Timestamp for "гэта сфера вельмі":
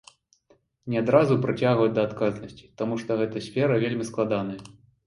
3.25-4.13